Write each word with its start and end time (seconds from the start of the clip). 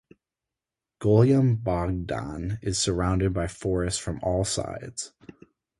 Golyam 0.99 1.61
Bogdan 1.63 2.57
is 2.63 2.79
surrounded 2.79 3.35
by 3.35 3.45
forests 3.47 3.99
from 3.99 4.19
all 4.23 4.43
sides. 4.43 5.13